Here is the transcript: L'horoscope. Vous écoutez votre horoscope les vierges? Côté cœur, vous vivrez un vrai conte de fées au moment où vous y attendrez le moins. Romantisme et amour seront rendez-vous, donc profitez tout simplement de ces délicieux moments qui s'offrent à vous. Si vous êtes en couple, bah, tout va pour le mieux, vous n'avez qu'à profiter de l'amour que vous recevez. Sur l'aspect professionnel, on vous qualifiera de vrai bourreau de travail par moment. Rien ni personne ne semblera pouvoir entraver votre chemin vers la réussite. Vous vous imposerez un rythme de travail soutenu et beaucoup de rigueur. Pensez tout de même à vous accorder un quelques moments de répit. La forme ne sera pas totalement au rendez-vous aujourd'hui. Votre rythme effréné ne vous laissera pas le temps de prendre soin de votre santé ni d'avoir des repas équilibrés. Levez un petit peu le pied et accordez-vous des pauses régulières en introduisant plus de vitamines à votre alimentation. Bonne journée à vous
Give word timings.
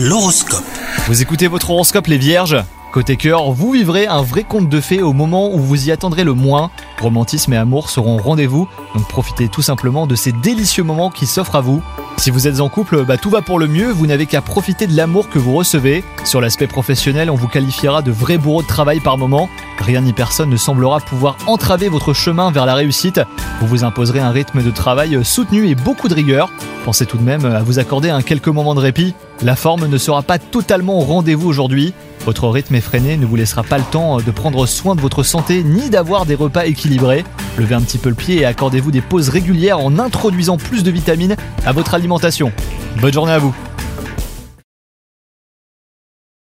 L'horoscope. 0.00 0.62
Vous 1.08 1.22
écoutez 1.22 1.48
votre 1.48 1.70
horoscope 1.70 2.06
les 2.06 2.18
vierges? 2.18 2.56
Côté 2.92 3.16
cœur, 3.16 3.50
vous 3.50 3.72
vivrez 3.72 4.06
un 4.06 4.22
vrai 4.22 4.44
conte 4.44 4.68
de 4.68 4.80
fées 4.80 5.02
au 5.02 5.12
moment 5.12 5.52
où 5.52 5.58
vous 5.58 5.88
y 5.88 5.90
attendrez 5.90 6.22
le 6.22 6.34
moins. 6.34 6.70
Romantisme 7.00 7.52
et 7.52 7.56
amour 7.56 7.90
seront 7.90 8.16
rendez-vous, 8.16 8.68
donc 8.94 9.08
profitez 9.08 9.48
tout 9.48 9.60
simplement 9.60 10.06
de 10.06 10.14
ces 10.14 10.30
délicieux 10.30 10.84
moments 10.84 11.10
qui 11.10 11.26
s'offrent 11.26 11.56
à 11.56 11.62
vous. 11.62 11.82
Si 12.18 12.32
vous 12.32 12.48
êtes 12.48 12.60
en 12.60 12.68
couple, 12.68 13.04
bah, 13.04 13.16
tout 13.16 13.30
va 13.30 13.42
pour 13.42 13.60
le 13.60 13.68
mieux, 13.68 13.92
vous 13.92 14.08
n'avez 14.08 14.26
qu'à 14.26 14.42
profiter 14.42 14.88
de 14.88 14.96
l'amour 14.96 15.28
que 15.28 15.38
vous 15.38 15.54
recevez. 15.54 16.02
Sur 16.24 16.40
l'aspect 16.40 16.66
professionnel, 16.66 17.30
on 17.30 17.36
vous 17.36 17.46
qualifiera 17.46 18.02
de 18.02 18.10
vrai 18.10 18.38
bourreau 18.38 18.60
de 18.60 18.66
travail 18.66 18.98
par 18.98 19.16
moment. 19.16 19.48
Rien 19.78 20.00
ni 20.00 20.12
personne 20.12 20.50
ne 20.50 20.56
semblera 20.56 20.98
pouvoir 20.98 21.36
entraver 21.46 21.88
votre 21.88 22.14
chemin 22.14 22.50
vers 22.50 22.66
la 22.66 22.74
réussite. 22.74 23.20
Vous 23.60 23.68
vous 23.68 23.84
imposerez 23.84 24.18
un 24.18 24.30
rythme 24.30 24.64
de 24.64 24.70
travail 24.72 25.24
soutenu 25.24 25.68
et 25.68 25.76
beaucoup 25.76 26.08
de 26.08 26.14
rigueur. 26.14 26.50
Pensez 26.84 27.06
tout 27.06 27.18
de 27.18 27.22
même 27.22 27.44
à 27.44 27.62
vous 27.62 27.78
accorder 27.78 28.10
un 28.10 28.22
quelques 28.22 28.48
moments 28.48 28.74
de 28.74 28.80
répit. 28.80 29.14
La 29.42 29.54
forme 29.54 29.86
ne 29.86 29.98
sera 29.98 30.22
pas 30.22 30.40
totalement 30.40 30.98
au 30.98 31.04
rendez-vous 31.04 31.48
aujourd'hui. 31.48 31.94
Votre 32.26 32.48
rythme 32.48 32.74
effréné 32.74 33.16
ne 33.16 33.26
vous 33.26 33.36
laissera 33.36 33.62
pas 33.62 33.78
le 33.78 33.84
temps 33.84 34.16
de 34.16 34.30
prendre 34.32 34.66
soin 34.66 34.96
de 34.96 35.00
votre 35.00 35.22
santé 35.22 35.62
ni 35.62 35.88
d'avoir 35.88 36.26
des 36.26 36.34
repas 36.34 36.66
équilibrés. 36.66 37.24
Levez 37.58 37.74
un 37.74 37.80
petit 37.80 37.98
peu 37.98 38.08
le 38.08 38.14
pied 38.14 38.36
et 38.36 38.44
accordez-vous 38.44 38.92
des 38.92 39.00
pauses 39.00 39.30
régulières 39.30 39.80
en 39.80 39.98
introduisant 39.98 40.56
plus 40.56 40.84
de 40.84 40.92
vitamines 40.92 41.34
à 41.66 41.72
votre 41.72 41.94
alimentation. 41.94 42.52
Bonne 43.00 43.12
journée 43.12 43.32
à 43.32 43.38
vous 43.38 43.54